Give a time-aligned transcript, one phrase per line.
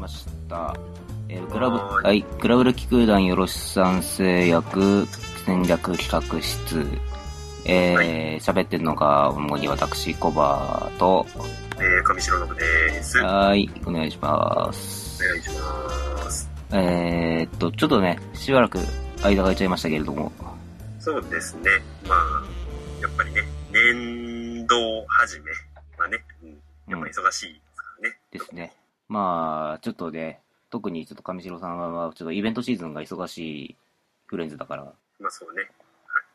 [0.00, 0.76] ました。
[1.28, 5.06] えーグラブ、はい、グラブル機空団よろしさん製薬
[5.46, 6.86] 戦略企画室。
[7.66, 11.26] えー、喋ってるのが、主に私、コバと、
[11.76, 13.20] えー、上白信です。
[13.20, 15.22] おはい、お願いします。
[15.22, 16.50] 願いします。
[16.72, 18.78] えーっと、ちょっとね、しばらく
[19.22, 20.32] 間が空いちゃいましたけれども、
[20.98, 21.70] そうですね。
[22.06, 22.42] まあ、
[23.00, 24.76] やっぱりね、年度
[25.08, 25.50] 始め
[25.98, 26.48] はね、うん、
[26.88, 28.16] やっぱ忙しいですからね。
[28.30, 28.72] ですね。
[29.10, 33.76] まあ、ちょっとね、特にちょっと上白さんは、ちょっとイベントシーズンが忙しい
[34.26, 34.84] フレンズだから、
[35.18, 35.68] まあそうね。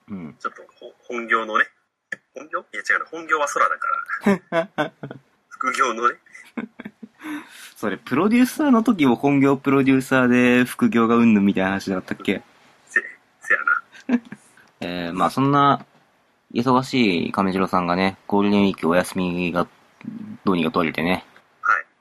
[0.10, 0.36] うん。
[0.38, 1.66] ちょっとほ本業のね、
[2.36, 2.60] 本業？
[2.60, 4.92] いや違うな、本業は空だから。
[5.48, 6.16] 副業のね、
[7.78, 12.44] それ、プロデューサーの時も本業プロデューサーで副業がうんぬんみたいな話だったっけ？
[12.90, 13.02] せ、
[13.40, 13.60] せや
[14.18, 14.22] な。
[14.82, 15.86] えー、まあそんな、
[16.54, 19.66] 忙しい亀次郎さんがね、ゴールデンウィークお休みが、
[20.44, 21.26] どうにか取れてね。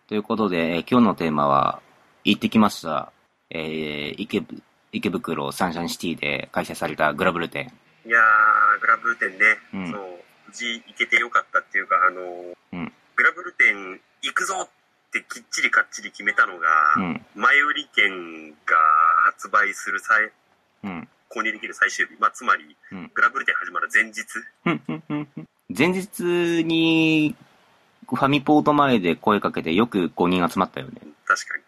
[0.04, 0.08] はい。
[0.08, 1.80] ということで、えー今日のテーマは、
[2.24, 3.12] 行ってきました。
[3.50, 7.72] えー、池ぶ、池袋サンシャインシティで開催されたグラブル展。
[8.06, 10.00] いやー、グラブル店ね、うんそう、
[10.46, 14.68] 無事行けてよかったっていうか、あのーうんグラブル店行くぞっ
[15.12, 17.26] てきっちりかっちり決めたのが、うん。
[17.36, 18.56] 前売り券が
[19.26, 20.30] 発売する際、
[20.82, 21.08] うん。
[21.30, 24.24] 購入できる最終日、まあ、つまり、うんグラブル店始まる前日、
[25.76, 27.36] 前日に、
[28.06, 31.00] ファミポート前で声かけてよく5人集まったよね。
[31.24, 31.58] 確か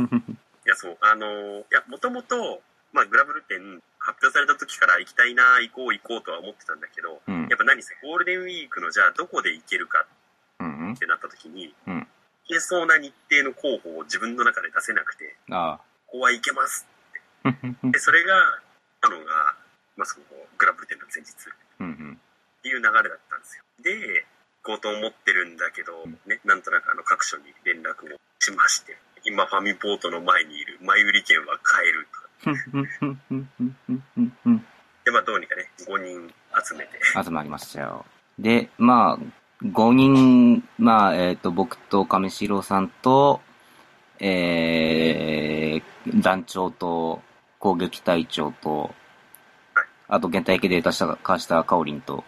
[0.00, 0.26] に。
[0.66, 3.58] いや、そう、あのーいや、もともと、まあ、グラブル店
[3.98, 7.58] 発表された時から行きたいな、行こう行こうとは思ってたんだけど、うんやっ。
[7.58, 10.06] ぱ何せゴールデンウィークのじゃあどこで行けるか
[10.58, 12.06] うんってなった時に、うん
[12.48, 16.84] 行けそうな日程の候補を自分の中で出せなくて、あここは行けます。
[17.44, 17.52] あ。
[17.52, 18.34] ふんふんで、それが、
[19.02, 19.54] あのが、
[19.96, 20.26] まあ、その、
[20.58, 23.64] グラブル店の前日っていう流れだったんですよ。
[23.80, 24.26] で、行
[24.62, 25.92] こうと思ってるんだけど、
[26.26, 32.28] ね、なんとなくあの各所に連絡をしまして、今ファミポートの前にいる前売り券は買えるとか。
[35.04, 36.32] で、まあどうにかね、5人
[36.66, 37.00] 集めて。
[37.22, 38.04] 集まりましたよ。
[38.38, 43.40] で、まあ、5人、まあ、えっ、ー、と、僕と亀代さんと、
[44.18, 47.22] えー、団長と、
[47.58, 48.94] 攻撃隊長と、
[50.08, 52.24] あと、現体系データ化したカオリンと、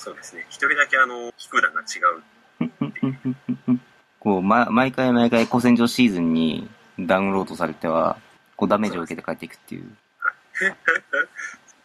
[0.00, 3.78] そうですね、一人だけあの、飛空弾が違う。
[4.18, 8.18] こう、ま、毎回毎回古戦場シーズンにダウンロードされては、
[8.56, 9.94] こうダメージを受けて帰っていくっていう。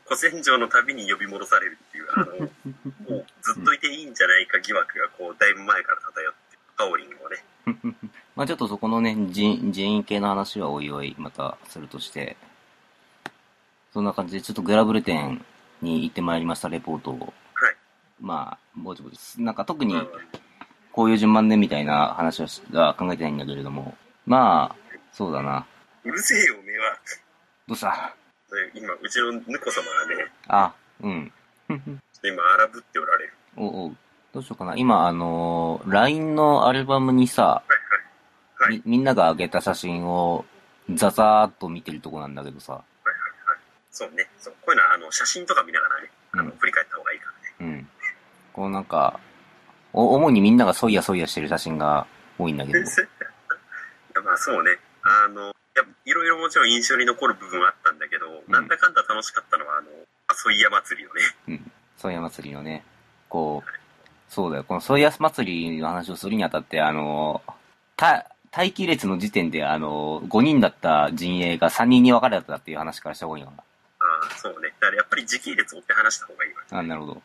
[0.06, 7.44] 古戦場のたびに呼び戻されるっていう、あの、もうずっといていいんじゃないか疑惑がこう、だいぶ前から漂って、カオリンをね、
[8.38, 12.38] まあちょっとそこのね、人、人員系の話はおいおいまたするとして、
[13.92, 15.44] そんな感じでちょっとグラブル店
[15.82, 17.45] に行ってまいりましたレポートを、はい。
[18.20, 20.08] まあ、ぼちぼち、なんか特にうん
[20.92, 24.76] こういう順番でみたいな話は考えてないんだけれども、まあ、
[25.12, 25.66] そうだな。
[26.06, 26.98] うるせえよ、目は。
[27.68, 28.16] どうした？
[28.50, 31.34] で今、うちのぬこ様がね、あ、うん。
[32.24, 33.34] 今、荒ぶっておられる。
[33.58, 33.98] おうおう。
[34.34, 34.76] どうしようかな。
[34.78, 37.64] 今、あのー LINE のアルバムにさ、は
[38.60, 38.72] いはい。
[38.72, 40.46] はいみ、みんなが上げた写真を、
[40.94, 42.82] ザザーっと見てるとこなんだけどさ、
[43.92, 44.30] そうね。
[44.38, 44.54] そう。
[44.62, 47.05] こういうのは、あの、写真とか見ながらね、あの、うん振り返った方が。
[48.56, 49.20] こうなんか、
[49.92, 52.08] お、主にみんながそいやそいやしてる写真が
[52.40, 54.80] 多いんだけど、 いやまあそうね。
[55.04, 59.90] あの、いや、いろいろもちろん印象に残る部分はあったんだけど、んなんだかんだ楽しかったのは、あの、
[60.34, 61.22] ソイヤ祭りをね。
[61.50, 61.72] うん。
[61.98, 62.86] ソイヤ祭りのね、
[63.28, 63.70] こう、
[64.30, 67.44] そうだよ、このソイヤ祭りの話をするにあたって、あの、
[67.98, 73.66] た、待機列の時点で、あの、5人だった陣営が3人に分かれたっていう話からした方がいいのか
[74.00, 74.74] ああ、そうね。
[74.80, 76.64] だからやっぱり時系列を追って話した方がいいわ。
[76.72, 76.80] な。
[76.80, 77.22] あ、なるほど。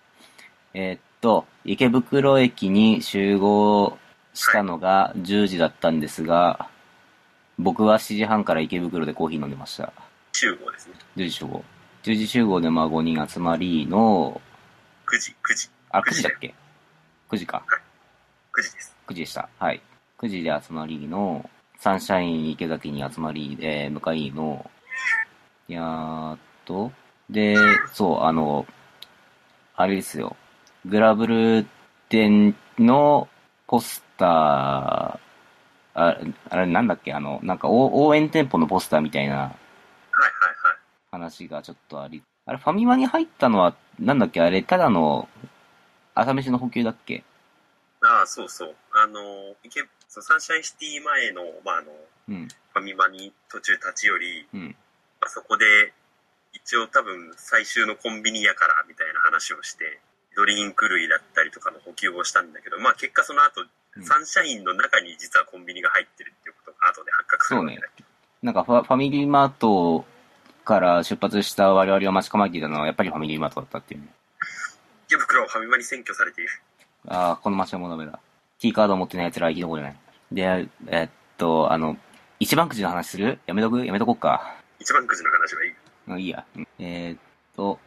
[0.75, 3.99] えーっと、池袋駅に集合
[4.35, 6.69] したのが10時だったんですが、
[7.59, 9.93] 僕は7時半から池袋でコーヒー飲んでました。
[10.33, 10.95] 集合ですね。
[11.17, 11.65] 10時集合。
[12.03, 14.41] 10時集合でまあ5人集まりの、
[15.07, 15.69] 9時、9時。
[15.91, 16.55] あ、9 9時だっけ
[17.29, 17.63] ?9 時か。
[18.57, 18.97] 9時です。
[19.07, 19.49] 9時でした。
[19.59, 19.83] はい。
[20.19, 24.71] 9時で集まりの、サンシャイン池崎に集まり、えー、向かいの、
[25.69, 26.93] いやーっと、
[27.29, 27.57] で、
[27.93, 28.67] そう、あの、
[29.77, 30.37] あれですよ。
[30.87, 31.67] グラブル
[32.09, 33.29] 店の
[33.67, 35.19] ポスター、あ
[35.95, 37.13] あれなんだっけ？
[37.13, 40.77] あの、なんか応応援店舗のポスターみたいなはいはいはい。
[41.11, 44.41] 話がちょっとあり、あれファミマに入ったのは、なんだっけ？
[44.41, 45.29] あれ、ただの
[46.15, 47.25] 朝飯の補給だっけ？
[48.03, 48.75] ああ、そうそう。
[48.95, 49.21] あの、
[49.63, 51.93] 池そうサンシャインシティ前の、まあ、あの、
[52.31, 54.77] うん、ファミマに途中立ち寄り、うん、
[55.21, 55.93] あそこで、
[56.53, 60.01] 一応多分最終のコンビニやからみたいな話をして、
[60.37, 63.69] ドリンク類だったりとかの補給をしたんだけど、まあ結果その後、うん
[64.05, 68.09] サンシャインの中に実はコンビニが入ってるっていうことが後で発覚するそうねわけだ。
[68.41, 70.05] なんかファファミリーマート
[70.65, 74.07] から出発した我々を待ち構えていたのはやっぱりファミリーマートだったっていうね。
[75.09, 76.51] 池袋はファミマに占拠されている。
[77.09, 78.21] ああ、この街はもうダメだ。
[78.61, 79.97] T カード持ってない奴らは生き残れない。
[80.31, 81.97] で、えっと、あの、
[82.39, 83.41] 一番くじの話する？
[83.47, 83.85] やめとく？
[83.85, 84.55] やめとこっか。
[84.79, 85.75] 一番くじの話はいい。
[86.07, 86.45] うんいいや。
[86.55, 87.19] うんえーっ
[87.57, 87.81] と、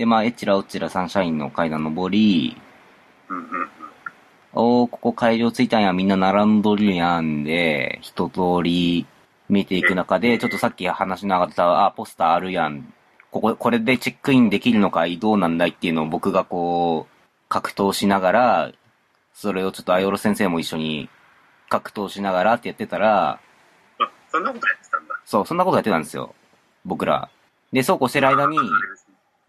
[0.00, 2.56] で、まあ、エッチラオッチラサンシャインの階段登り、
[3.28, 3.68] うんうんうん。
[4.54, 9.06] おー、ここ会場着いたんや、みんな並んどるやんで、一通り
[9.50, 12.94] 見ていく中で、ちょっとさっき話の上がった、あ、ポスターあるやん。
[13.30, 15.18] ここ、これでチェックインできるのかい？
[15.18, 17.14] どうなんだいっていうのを僕がこう、
[17.50, 18.72] 格闘しながら、
[19.34, 21.10] それをちょっとアイオロ先生も一緒に
[21.68, 23.40] 格闘しながらってやってたら、あ、
[24.32, 25.20] そんなことやってたんだ。
[25.26, 26.34] そう、そんなことやってたんですよ。
[26.86, 27.28] 僕ら。
[27.70, 28.58] で、そうこうしてる間に、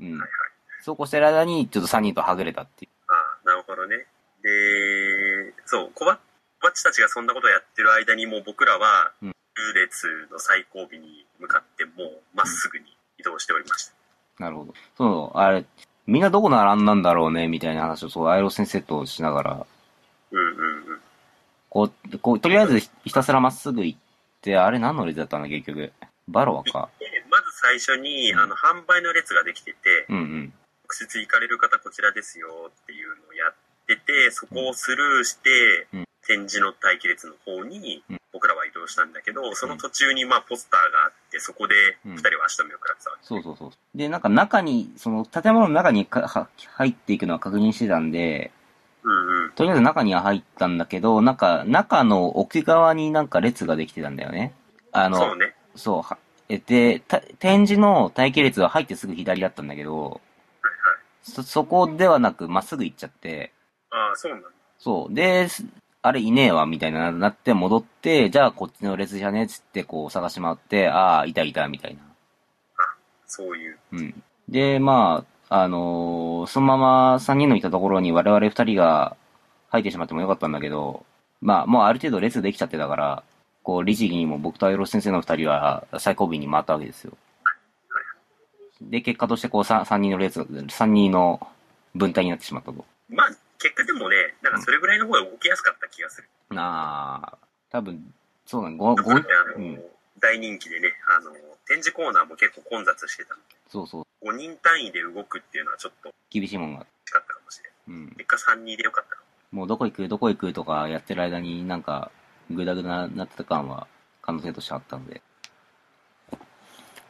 [0.01, 0.19] うん。
[0.81, 2.92] そうこうしてる間に、ちょっと3人とはぐれたっていう。
[3.07, 3.13] あ
[3.45, 4.06] あ、なるほどね。
[4.44, 6.18] で、そう、小バ
[6.63, 12.86] ッチたちがそんなことをやってる間にもう僕らは、うんルー列の最後尾に向かってもうまっすぐに
[13.19, 13.94] 移動しておりました。
[14.44, 14.74] なるほど。
[14.98, 15.66] そう、あれ、
[16.07, 19.66] みんなどこ並んだんだろうね、みたいな話を、そう、アイロ先生としながら、
[20.31, 21.01] うんうんうん。
[21.69, 24.00] こう、こう、とりあえずひひたすらまっすぐ行っ
[24.42, 25.92] て、あれ何の列だったんだ、結局。
[26.27, 26.89] バロアか。
[27.00, 30.54] でまず最初に、うんあの、販売の列ができてて、うんうん。
[30.92, 33.54] 直接行かれる方こちらですよっていうのをやっ
[33.88, 41.74] てて、そこをスルーして、うん展示の待機列の方にうん僕らは移動したんだけど、その途中にまあポスターがあって、そこで
[42.06, 43.26] うん二人は足止めを食らってたわけ。
[43.26, 43.98] そうそうそう。
[43.98, 46.48] で、なんか中に、その建物の中にかは
[46.78, 48.52] 入っていくのは確認してたんで、
[49.04, 49.52] うんうん。
[49.54, 54.54] とりあえず中には入ったんだけど、なんか、中の奥側になんか列ができてたんだよね。
[54.92, 55.56] あの、そうね。
[55.76, 60.22] そう、は、え、で、た展示の待機列は入ってすぐ左だったんだけど。
[61.24, 63.52] そ、そこではなく、まっすぐ行っちゃって、
[63.90, 64.48] ああ、そうなんだ。
[64.80, 65.14] そう。
[65.14, 65.66] で、す
[66.04, 72.02] あれいねえわ、みたいな、なって戻って、じゃあこっちの列じゃねつって、こう探し回って、ああ、いたいた、みたいな。
[73.28, 73.78] そういう。
[73.92, 74.24] うん。
[74.50, 79.16] で、まあ、あのーそのまま3人のいたところに我々2人が
[79.70, 81.06] 入ってしまってもよかったんだけど、
[81.42, 83.24] まあ、もうある程度列できちゃってたから、
[83.64, 87.14] こう、律儀にも僕とアイロス先生の2人は最後尾に回ったわけですよ。
[88.89, 91.45] で、結果としてこう 3, 3人の列、3人の
[91.95, 92.86] 分隊になってしまったと。
[93.10, 93.30] まあ、
[93.60, 96.28] 結果でもね、なんかそれぐらいの方が動きやすかった気がする。
[96.50, 97.38] なあ、
[97.69, 98.13] 多分、
[98.45, 99.81] そうだね、ご、ご、だってあの、うん
[100.22, 101.31] 大人気でね、あの、
[101.68, 106.81] 展示コーナーも結構混雑してたのそうそう、で、5人単位で動くっていうのはちょっと厳しいもんが。
[106.81, 108.00] 違ったかもしれない。
[108.00, 108.10] うん。
[108.16, 109.60] 結果3人でよかったかも。
[109.60, 112.12] もうどこ行く、どこ行くとかやってる間になんか、
[112.51, 113.88] ぐだぐだなってた感は
[114.22, 115.22] 可能性としてあったので。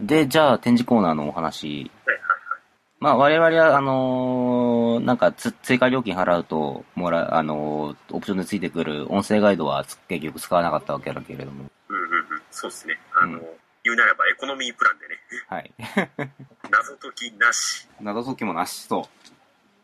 [0.02, 1.92] で、じゃあ展示コーナーのお話。
[2.06, 2.62] はいはいはい。
[3.00, 11.66] まあ我々は、あのーなんかつ追加料金払うと、もら、あのーオプションでついてくる音声ガイドはつ結局使わなかったわけだけれども。
[11.90, 12.24] うんうんうん。
[12.52, 13.00] そうですね。
[13.16, 13.46] あの、うん
[13.84, 15.18] 言うならばエコノミープランでね、
[15.48, 15.74] はい。
[16.70, 19.10] 謎解きなし、謎解きもなし、そ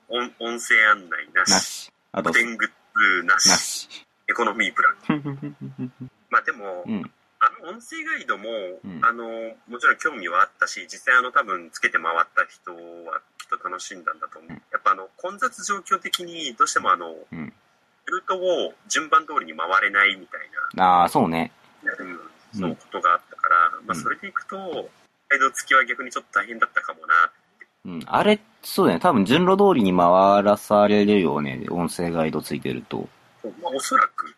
[0.07, 1.45] 音音声案内なう。
[1.49, 1.91] なし、し。
[2.11, 3.89] あと、古典グッズなし、なし。
[4.29, 5.91] エコノミープラン。
[6.29, 7.11] まあでも、うん。
[7.67, 8.47] 音声ガイドも、
[8.83, 9.03] うん。
[9.03, 9.27] あの
[9.67, 14.61] もちろん興味はあったし実際あの多分つけて回った人はきっと楽しんだんだと思う、うん。
[14.71, 17.53] やっぱあの混雑状況的にどうしてもあの、うん。
[18.05, 20.39] ルートを順番通りに回れないみたい
[20.77, 21.51] ああ、そうね。
[21.83, 22.19] な、うん、
[22.53, 23.55] そうことがあったから、
[23.85, 24.01] まあ、うん。
[24.01, 24.89] それでいくと
[25.29, 27.31] ガイド付きは逆にちょっと大変だったかもな
[27.85, 28.03] うん。
[28.05, 28.99] あれ、そうだね。
[28.99, 31.65] 多分順路通りに回らされるよね。
[31.69, 33.09] 音声ガイドついてると。
[33.61, 34.35] まあ、おそらく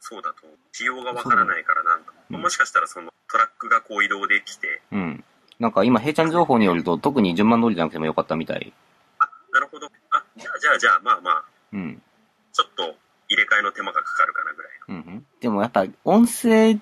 [0.00, 2.11] そうだと仕様がわからないからなんと
[2.52, 5.24] しかしたらそのトラックがこう移動できてうん。
[5.58, 8.72] なんか今、平ちゃん情報によると、特に順番通りじゃなくてもよかったみたい。
[9.18, 12.02] あなるほどあじゃあじゃあじゃあまあまあうん。
[12.52, 12.82] ちょっと
[13.28, 15.26] 入れ替えの手間がかかるかなぐらいのうんうん。
[15.40, 16.78] でもやっぱ、音声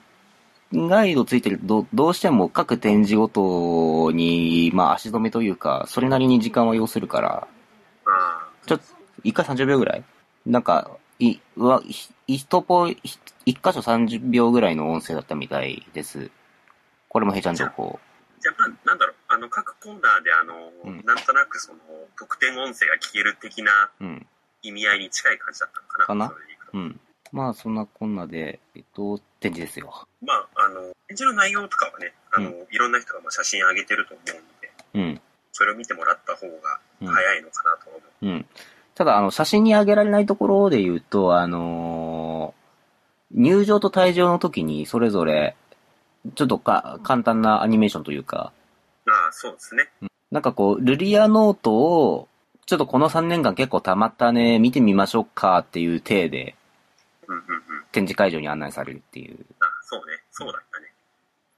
[0.72, 7.48] ガイドついてると、どうしても各展示ごとに、まあ足止めというか、それなりに時間は要するから、
[8.06, 8.84] ああちょっと、
[9.24, 10.04] 一回30秒ぐらい
[10.46, 12.98] なんか、い、うわ、ひ一ポ一
[13.54, 16.30] 箇所30秒ぐらいの音声だったみたいです。
[17.08, 17.98] これも平ちゃん情報。
[18.40, 21.78] じゃあ、まあ、なんだろう、あの、各コーナーで、あの、うんなんとなくその、
[22.18, 24.26] 特典音声が聞ける的なうん。
[24.62, 26.28] 意味合いに近い感じだったのかな。
[26.28, 26.36] かな
[26.72, 27.00] うん。
[27.32, 30.06] まあ、そんなこんなで、えっと、展示ですよ。
[30.22, 35.20] まあ、あの、展示の内容とかはね、あの、いろんな人がまあ写真上げてると思うので、うん。
[35.52, 37.08] それを見てもらった方がうん。
[37.08, 38.26] 早いのかなと思う。
[38.26, 38.46] うん。
[38.94, 42.60] ただ、あの、写真に上げられないところで言うと、あのー
[43.32, 45.56] 入場と退場の時に、それぞれ、
[46.34, 48.52] ちょっとか、簡単なアニメーションというか、
[49.06, 49.88] ああ、そうですね。
[50.30, 52.28] なんかこう、ルリアノートを、
[52.66, 56.56] ちょっとこの3年間結構溜まったね、見てみましょうかっていう体で、
[57.26, 57.60] うんうんうん。
[57.92, 59.38] 展示会場に案内されるっていう。
[59.60, 60.89] ああそうね、そうだったね。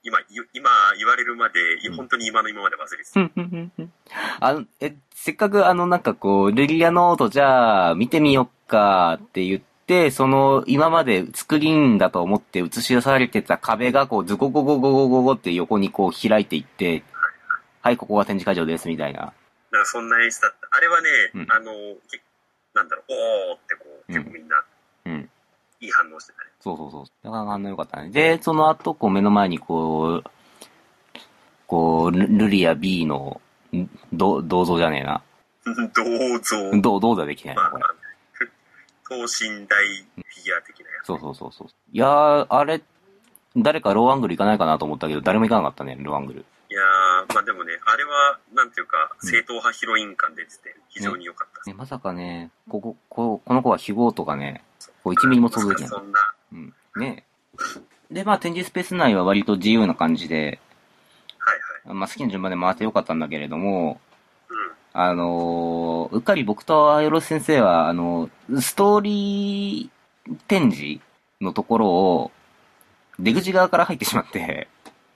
[0.04, 4.46] 今、ゆ今言われるまで、うん本当に今の今まで忘れてた。
[4.46, 17.04] あの、え、せっかくあのなんかこう、ルリアノートじゃあ見てみよっかって言って、その今までスクリーンだと思って映し出されてた壁がこうズゴゴゴゴゴゴゴって横にこう開いていって、
[17.80, 19.32] はい、ここが展示会場ですみたいな。
[19.70, 20.76] なんかそんな演出だった。
[20.76, 21.72] あれはね、うんあの、
[22.10, 22.20] け
[22.74, 24.64] なんだろう、おーってこう、うん結構みんな、
[25.06, 25.30] うん。
[25.80, 26.51] いい反応してたね。
[26.62, 27.04] そうそうそう。
[27.24, 28.10] なかなか反応良かったね。
[28.10, 30.30] で、その後、こう目の前にこう、
[31.66, 33.40] こう、ルルリア B の、
[33.74, 35.22] んど銅像じゃねえな。
[35.64, 36.80] 銅像。
[36.80, 37.84] 銅、銅座できないな、まあこれ。、
[39.08, 41.06] 等身大フィギュア的なやつ。
[41.06, 41.68] そうそうそうそう。
[41.92, 42.80] いやー、あれ、
[43.56, 46.44] 誰かローアングル行かないかなと思ったけど、誰も行かなかったね、ローアングル。
[46.70, 51.68] いやー、まあでもね、あれは、なんていうか、うん正統派ヒロイン感出てて、非常に良かったです。
[51.68, 54.64] ね、まさかね、ここ、ここの子は非合とかね、
[55.04, 55.88] こう1ミリも想像できない。
[55.88, 56.20] そんな、
[56.52, 56.74] うん。
[56.96, 57.24] ね
[58.10, 60.60] で、まあ展示スペース内は割と自由な感じで、
[61.38, 61.54] は
[61.86, 61.96] いはい。
[61.96, 64.00] まあ好きな順番で回ってよかったんだけれども、
[64.48, 64.56] うん。
[64.92, 68.28] あのーうっかり僕とアイロス先生は、あの
[68.60, 71.00] ストーリー展示
[71.40, 72.30] のところを、
[73.18, 74.68] 出口側から入ってしまって、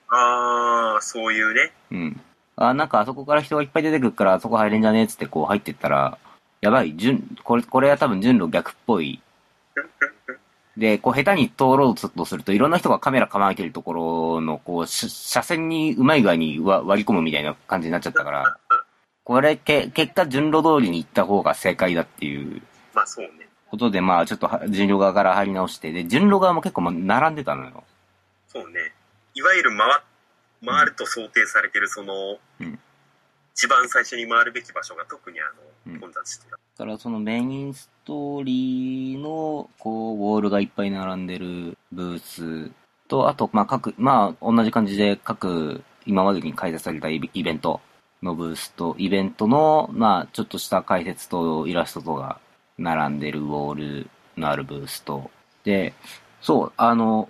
[0.09, 1.73] あー、そういうね。
[1.91, 2.21] うん。
[2.55, 6.17] あ、なんかあそこから人がいっぱい出てくるから、あそこ入れんじゃねえっつってこう入ってったら、
[6.61, 9.21] やばい、順、これ、これは多分順路逆っぽい。
[10.77, 18.57] で、こう下手に通ろうとすると、いろんな人がカメラ構えてるところの、こう、し車線にうまい具合にわ割り込むみたいな感じになっちゃったから、
[19.23, 22.61] これ、け、結果順路通りに行った方が正解だっていう
[22.93, 23.49] まあそうね。
[23.69, 27.83] ことで、まあちょっとは順路側から入り直して、で、順路側も結構ま並んでたのよ。
[28.47, 28.93] そうね。
[29.33, 30.03] いわゆる回、
[30.65, 32.79] 回ると想定されてる、その、うん
[33.55, 35.43] 一番最初に回るべき場所が特にあ
[35.87, 36.51] うんの、混雑してた。
[36.51, 42.71] だからそのメインスストーリーの、こう、ウォールがいっぱい並んでるブース。
[43.09, 47.81] と、あと、まあ各、まあ同じ感じで各、今までに開催されたイベント
[48.23, 52.39] のブースと、イベントの、まあちょっとした解説とイラストとが
[52.77, 55.29] 並んでるウォールのあるブースと、
[55.65, 55.93] で、
[56.41, 57.27] そう、あの、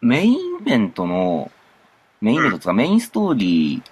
[0.00, 1.50] メインイベントの、
[2.20, 3.82] メインイベントとかメインストーリ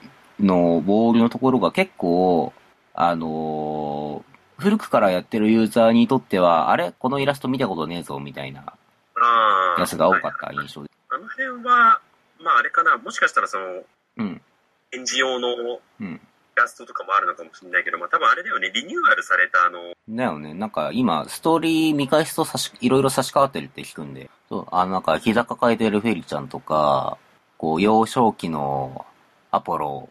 [0.40, 2.52] ーのウォールのところが結構、
[2.94, 4.24] あの
[4.60, 6.92] 古くからやってるユーザーにとっては、あれ？
[6.98, 9.80] このイラスト見たことねえぞ、みたいなああ。
[9.80, 10.90] やつが多かっはいた印象で。
[11.08, 12.00] あの辺は、
[12.40, 13.82] まああれかな、もしかしたらその、
[14.18, 14.40] うん、
[14.90, 16.20] 展示用のうん。
[16.56, 20.52] イラストとかもあるのかもしれないけど、まあ多分あれだよね、リニューアルされたあの、だよね。
[20.52, 24.28] なんか今、ストーリー見返すと差し、いろいろ差し替わってるって聞くんで。
[24.48, 27.16] そう、あのなんか膝抱えてるフェリちゃんとか、
[27.56, 29.06] こう、幼少期の
[29.52, 30.10] アポロ、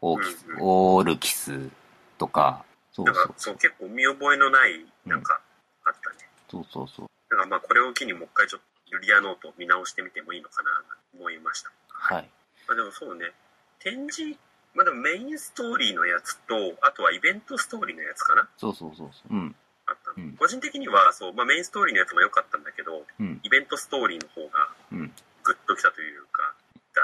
[0.00, 1.70] オーキスうんうんオールキス
[2.18, 2.64] とか、
[2.96, 5.38] そうそう、なんかそう結構見覚えのない、なんか、
[5.84, 6.16] あったね。
[6.48, 7.10] そうそうそう。
[7.28, 10.70] だからまあこれを機にもう一回ちょっとユリアノートを見直してみてもいいのかな
[11.12, 11.70] と思いました。
[11.88, 12.30] はい。
[12.66, 13.32] まあでもそうね、
[13.80, 14.38] 展示、
[14.72, 19.34] まあでもメインストーリーのやつと、あとはイベントストーリーのやつかなそうそうそうそう。
[19.34, 19.54] うん。
[19.86, 23.40] あったの、うん個人的にはそう、まあ、メインストーリーのやつも良かったんだけど、うん。
[23.42, 25.12] イベントストーリーの方がうん。
[25.44, 26.54] グッときたというか、
[26.94, 27.02] だ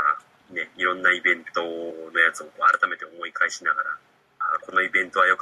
[0.53, 3.99] ね、いろんなイベントのやつを改めて思い返しながら、
[4.39, 5.42] あこのイベントは良か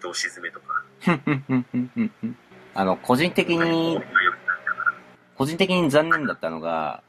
[0.00, 0.84] うんサブルトを沈めとか、
[2.74, 4.00] あの、個人的に、
[5.36, 7.02] 個人的に残念だったのが、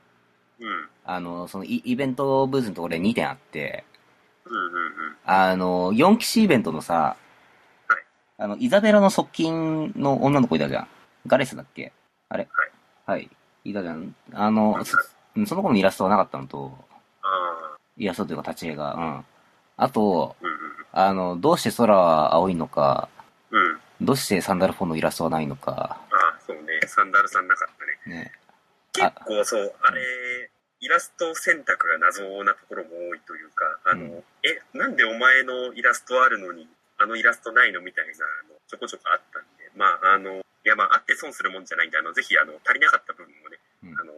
[0.59, 3.85] うん、あの、そのイイベントブースのところで2点あって、
[4.45, 5.17] うんうんうん。
[5.25, 7.15] あの、4騎士イベントのさ、
[7.87, 8.03] はい
[8.37, 10.87] あの、イザベラの側近の女の子いたじゃん。
[11.27, 11.93] ガレスだっけ？
[12.29, 12.47] あれ？
[13.05, 13.29] はい。
[13.63, 14.15] いたじゃん。
[14.33, 14.97] あの、そ
[15.45, 16.77] その子のイラストはなかったのと、
[17.21, 19.25] あイラストというか立ち絵が、うん。
[19.77, 20.60] あと、あ、うん
[20.91, 23.09] あの、どうして空は青いのか、
[23.49, 23.61] うん。
[23.61, 23.79] うん。
[24.01, 28.15] どうしてサンダルフォンのイラストはないのか、ああ、そうね、サンダルさんなかったね。
[28.17, 28.31] ね。
[28.93, 30.01] 結構そう、あれ、
[30.81, 36.67] イラスト選択が謎なところも多いというか、あの、うんえ、なんでお前のイラストあるのに、
[36.97, 38.11] あのイラストないのみたいな
[38.49, 44.13] の、ちょこちょこあったんで、まあ、あの、いや、まあ、あって損するもんじゃないんで、あの、ぜひ、あの、足りなかった部分をね、うんあの、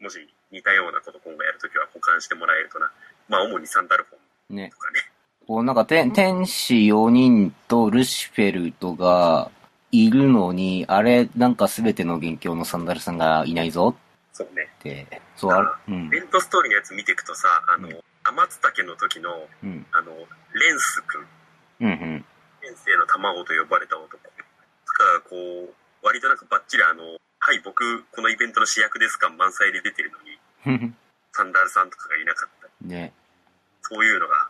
[0.00, 0.20] もし
[0.52, 2.92] 似たようなこと今後やるときは保管してもらえるとな。
[3.28, 4.18] まあ、主にサンダルフォ
[4.52, 4.70] ンね。
[4.70, 4.93] とかね。
[5.46, 9.50] こうなんか天、天使4人とルシフェルトが
[9.92, 13.94] いるのに、あれ、なんか全ての元凶のサンダルさんがいないぞ
[14.32, 14.68] そうね。
[14.80, 21.26] って、そう、あれ、うんイベ、ントストーリーのやつ見ていくとさ、あの、うん天津竹の時の、うん、あの、レンス君、
[21.80, 22.24] うん、うん。
[22.62, 27.04] 先生の卵と呼ばれた男が、こう、割となんかバッチリあの、
[27.38, 30.10] はい、僕、このイベントの主役です感満載で出てる
[30.64, 30.94] のに、
[31.32, 32.86] サンダルさんとかがいなかった。
[32.86, 33.12] ね。
[33.82, 34.48] そういうのが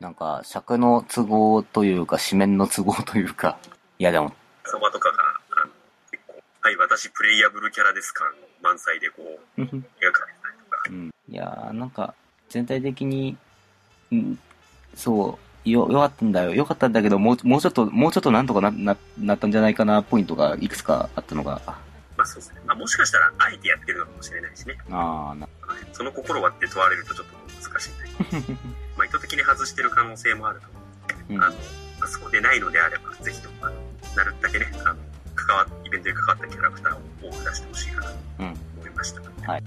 [0.00, 3.58] なんか、尺の都合というか、紙面の都合というか、
[3.98, 4.34] いやでも、
[4.64, 5.22] 相場とかが、
[5.62, 5.72] あの、
[6.10, 8.26] 結構、はい、私プレイヤブルキャラです感
[8.62, 9.22] 満載でこ
[9.56, 10.12] う、描かれてたり
[10.58, 10.82] とか。
[10.88, 11.10] うん。
[11.28, 12.14] いやー、なんか、
[12.50, 13.36] 全体的に、
[14.12, 14.38] うん、
[14.94, 16.54] そう、よ、よかったんだよ。
[16.54, 21.60] よかったんだけど、もう、もうちょっと、もうちょっとなんとかな、な、なったんじゃないかな、ポイントがいくつかあったのが、
[22.16, 22.60] まあそうですね。
[22.66, 24.78] まあもしかしたら、あえてやってるのかもしれないしね。
[24.90, 25.48] あー、な、
[25.92, 31.34] その心はって問われるとちょっと難しいんだけど、ま あ意図的に外してる可能性もあると思う。
[31.34, 31.54] うんあの、
[32.00, 33.76] まあそうでないのであれば、ぜひとも、あの
[34.16, 34.96] なるだけね、あの、
[35.34, 38.46] 関わ、イベントに関わったキャラクターを多く出してほしいかなとうん。
[38.46, 39.20] 思いました。
[39.50, 39.62] はい